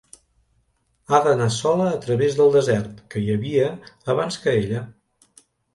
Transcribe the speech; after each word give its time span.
Ha 1.13 1.19
d'anar 1.27 1.49
sola 1.57 1.91
a 1.91 2.01
través 2.07 2.39
del 2.41 2.51
desert 2.59 3.05
que 3.13 3.25
hi 3.25 3.31
havia 3.37 3.71
abans 4.17 4.45
que 4.47 4.61
ella. 4.65 4.85